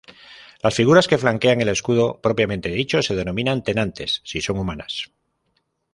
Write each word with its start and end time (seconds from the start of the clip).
Las 0.63 0.73
figuras 0.79 1.07
que 1.07 1.19
flanquean 1.19 1.61
el 1.61 1.69
escudo 1.69 2.19
propiamente 2.21 2.69
dicho 2.69 3.03
se 3.03 3.15
denominan 3.15 3.63
"tenantes" 3.63 4.21
si 4.23 4.41
son 4.41 4.57
humanas. 4.57 5.11